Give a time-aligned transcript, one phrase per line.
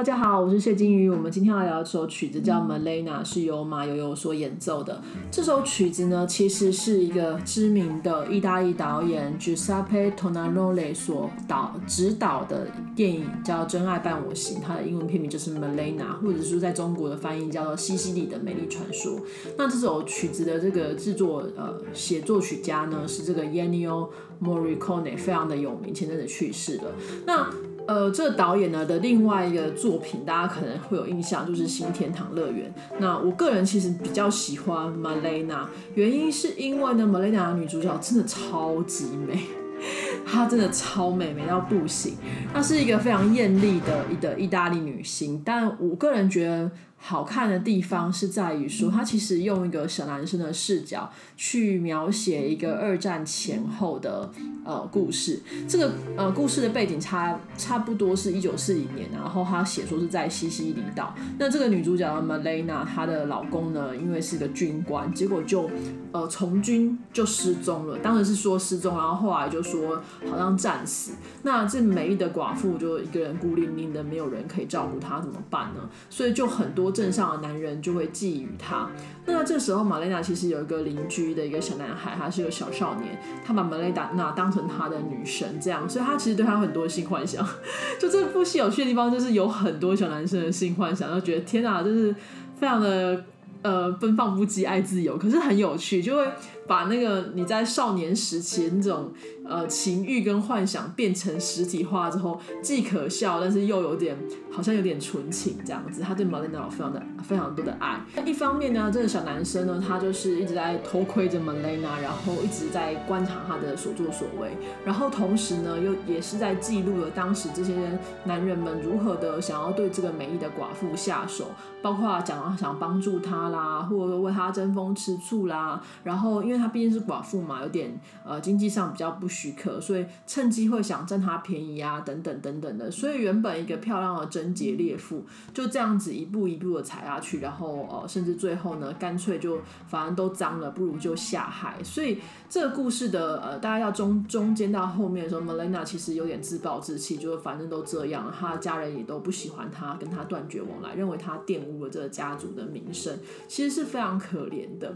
[0.00, 1.10] 大家好，我是谢金鱼。
[1.10, 4.98] 我们今天要聊一首曲子，叫《Malena》，是由马友友所演奏的。
[5.30, 19.12] 这首曲子呢，其实是一个知名的意大利导演 Giuseppe Tonanole 所导指导的电影，叫《真爱伴我行》，它的英文片名就是《Malena》，或者说在中国的翻译叫做《西西里的美丽传说》。
[19.58, 24.08] 那这首曲子的这个制作呃写作曲家呢，是这个 Ennio
[24.42, 26.84] Morricone，非常的有名，前阵子去世了。
[27.26, 27.50] 那
[27.90, 32.72] 呃，这导演呢的另外一个作品，大家可能会有印象，就是《新天堂乐园》。
[33.00, 35.62] 那我个人其实比较喜欢 Malena，
[35.96, 39.40] 原因是因为呢，Malena 的女主角真的超级美，
[40.24, 42.14] 她真的超美，美到不行。
[42.54, 46.70] 她是一个非常艳丽的一个意大利女星，但我个人觉得。
[47.02, 54.30] 好看的地方是在于说，他其实用一个小男生的视角去描写一个二战前后的
[54.64, 55.40] 呃故事。
[55.66, 61.14] 这个呃故事的背景差差不多是一九四零年，然后他写说是在西西里岛。
[61.38, 65.70] 那这个女主角的 Malena，她的老公呢，因为是个军官，结果就
[66.12, 67.98] 呃从军就失踪了。
[67.98, 71.12] 当时是说失踪，然后后来就说好像战死。
[71.42, 75.80] 那这美丽的寡妇就一个人孤零零的，没有人可以照顾她，怎么办呢？
[76.10, 76.89] 所以就很多。
[76.90, 78.88] 镇上的男人就会觊觎她。
[79.26, 87.46] 那这时候，玛蕾娜其实有一个邻居的一个小男孩，他是个小少年，他把玛蕾娜当成他的女神，这样，所以他其实对他很多性幻想。
[88.00, 92.14] 就这部戏有趣的地方，就是有很多小男生的性幻想，就觉得天哪，就是
[92.58, 93.24] 非常的
[93.62, 96.26] 呃奔放不羁，爱自由，可是很有趣，就会
[96.66, 99.12] 把那个你在少年时期那种。
[99.42, 104.16] 呃，情欲跟幻想变成实体化之后，既可笑，但是又有点
[104.48, 106.02] 好像有点纯情这样子。
[106.02, 108.00] 他对 Malena 有非常的非常多的爱。
[108.24, 121.46] 一方面呢，这个小男生呢，他就是一直在偷窥着 Malena，然后一直在观察他的所作所为，然后同时呢，又也是在记录了当时这些男人们如何的想要对这个美丽的寡妇下手，
[121.82, 125.82] 包括讲想帮助他啦，或者说为他争风吃醋啦。
[126.04, 129.30] 然后，因为他毕竟是寡妇嘛，有点呃经济上比较不。
[129.30, 132.90] 许可，所以趁机会想占他便宜啊，等等等等的。
[132.90, 141.76] 所以原本一个漂亮的贞洁烈妇，就这样子一步一步的踩下去，然后呃，甚至最后呢，干脆就反正都脏了，不如就下海。
[141.84, 153.16] 所以这个故事的呃，大概要中中间到后面的时候，Malena 其实有点自暴自弃，就是反正都这样，他的家人也都不喜欢他，跟他断绝往来，认为他玷污了这个家族的名声，
[153.46, 154.92] 其实是非常可怜的。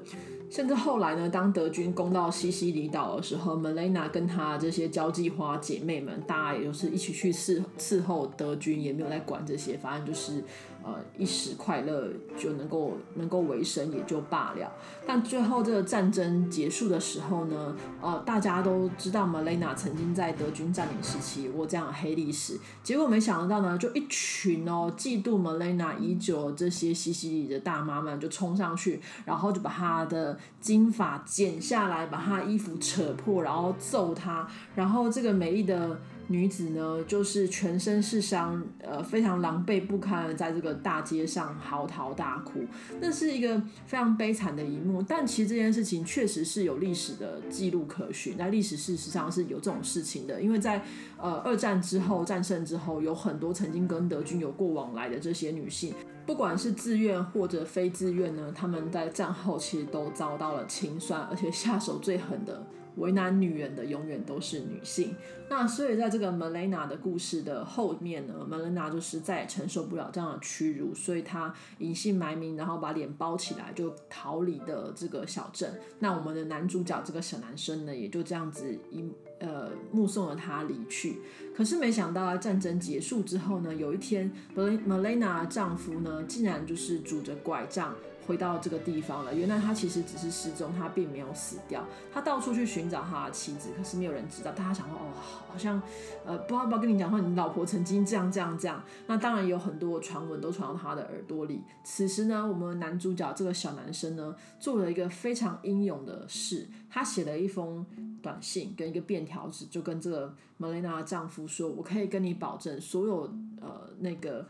[0.50, 10.44] 甚至后来呢，当德军攻到西西里岛的时候，Malena 跟她这些交际花姐妹们，大家也就是一起去伺伺候德军，也没有在管这些，反正就是
[10.84, 14.72] 呃一时快乐就能够能够维生也就罢了。
[15.06, 34.46] 但最后这个战争结束的时候呢，呃大家都知道 Malena 曾经在德军占领时期有过这样的黑历史，结果没想到呢，就一群哦嫉妒 Malena 已久这些西西里的大妈们就冲上去，然后就把她的金发剪下来，把她衣服扯破，然后揍她。
[34.74, 35.98] 然后这个美丽的
[36.28, 42.60] 女子呢，就是全身是伤，呃，非常狼狈不堪在这个大街上嚎啕大哭。
[43.00, 45.02] 那是一个非常悲惨的一幕。
[45.02, 50.40] 但其实这件事情确实是有历史的记录可循，在历史事实上是有这种事情的。
[50.40, 50.82] 因为在
[51.18, 55.94] 呃二战之后战胜之后，有很多曾经跟德军有过往来的这些女性。
[56.26, 65.14] 不管是自愿或者非自愿呢，他们在战后其实都遭到了清算，而且下手最狠的、为难女人的，永远都是女性。
[65.50, 75.78] 那所以在这个 Malena 的故事的后面呢，Malena 就是再也承受不了这样的屈辱，所以她隐姓埋名，然后把脸包起来，就逃离的这个小镇。
[75.98, 79.04] 那我们的男主角这个小男生呢，也就这样子一
[79.38, 81.18] 呃目送了他离去。
[81.56, 87.94] 可是没想到，战争结束之后呢，有一天，Malena 丈夫呢，竟然就是拄着拐杖。
[88.26, 89.34] 回到这个地方了。
[89.34, 91.84] 原来他其实只是失踪，他并没有死掉。
[92.12, 94.52] 他到处去寻找他的妻子，可是没有人知道。
[94.52, 95.12] 大家想说，哦，
[95.48, 95.80] 好像，
[96.24, 98.82] 呃，不知道不要跟你讲说，你老婆曾经这样这样这样。
[99.06, 101.62] 那当然有很多传闻都传到他的耳朵里。
[101.82, 106.68] 此时呢，我们男主角这个小男生呢，做了一个非常英勇的事。
[106.88, 107.84] 他写了一封
[108.22, 113.22] 短信跟一个便条纸，就跟这个 Malena 的丈夫说：“我可以跟你保证，所有
[113.60, 114.46] 呃那个。”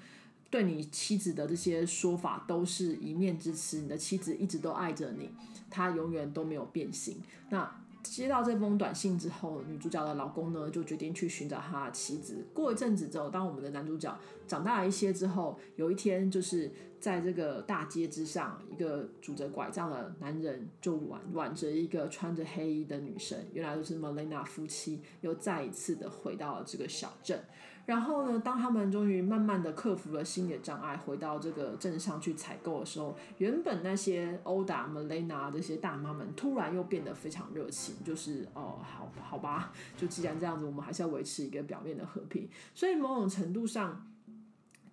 [0.55, 5.29] 对你妻子的这些说法都是一面之词，你的妻子一直都爱着你，
[5.69, 7.21] 她永远都没有变心。
[7.51, 7.69] 那
[8.05, 12.47] 接到这封短信之后，女主角的老公呢就决定去寻找他的妻子。
[12.55, 14.17] 过一阵子之后，当我们的男主角
[14.47, 16.71] 长大了一些之后，有一天就是
[17.01, 27.43] 在这个大街之上，一个拄着拐杖的男人就挽挽着一个穿着黑衣的女生，原来就是 Malena 夫妻，又再一次的回到了这个小镇。
[27.87, 42.49] 然后呢，当他们终于慢慢的克服了心理障碍，回到这个镇上去采购的时候，原本那些殴打 Malena 这些大妈们，突然又变得非常热情，就是哦，好好吧，就既然这样子，我们还是要维持一个表面的和平。
[42.75, 44.07] 所以某种程度上。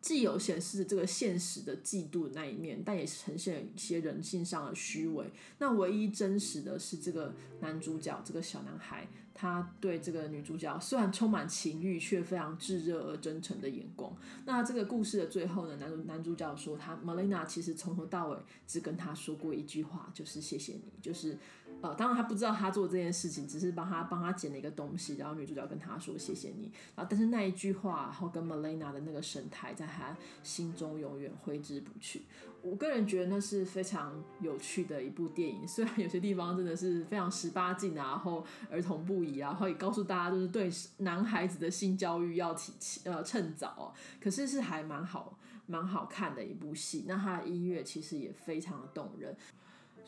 [0.02, 5.32] 既有显示这个现实的嫉妒的那一面，但也呈现一些人性上的虚伪。
[5.60, 9.08] 那唯一真实的是这个男主角，这个小男孩。
[9.34, 14.16] 他对这个女主角虽然充满情欲，却非常炙热而真诚的眼光。
[14.46, 18.38] 那这个故事的最后呢，男主男主角说他，他 Melina 其实从头到尾
[18.68, 20.92] 只跟他说过一句话，就是谢谢你。
[21.02, 21.40] 就是
[21.82, 26.72] 呃，当然他不知道他做这件事情，只是帮他帮他捡了一个东西，然后女主角跟他说谢谢你。
[26.96, 32.22] 然后但是那一句话，然后跟 Malena 的那个神态，在他心中永远挥之不去。
[32.62, 39.50] 我个人觉得那是非常有趣的一部电影，虽然有些地方真的是非常十八禁啊，然后儿童不宜啊。
[39.50, 42.72] 然后也告诉大家，就是对男孩子的性教育要提
[43.06, 43.96] 呃趁早。
[44.22, 47.06] 可是是还蛮好蛮好看的一部戏。
[47.08, 49.36] 那他的音乐其实也非常的动人。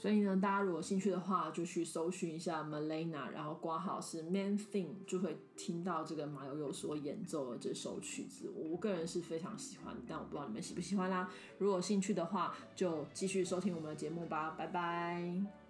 [0.04, 8.52] 所以呢，大家如果有兴趣的话，就去搜寻一下 Malena，然后挂号是 Main Theme，就会听到这个马友友所演奏的这首曲子。
[8.54, 11.32] 我个人是非常喜欢，但我不知道你们喜不喜欢啦。
[11.58, 14.54] 如果有兴趣的话，就继续收听我们的节目吧。
[14.58, 15.63] 拜拜。